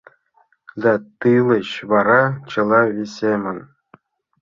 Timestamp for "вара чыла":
1.91-2.81